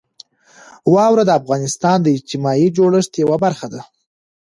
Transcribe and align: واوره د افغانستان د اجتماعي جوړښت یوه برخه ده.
واوره 0.93 1.23
د 1.25 1.31
افغانستان 1.41 1.97
د 2.01 2.07
اجتماعي 2.15 2.67
جوړښت 2.77 3.13
یوه 3.23 3.37
برخه 3.45 3.67
ده. 3.73 3.81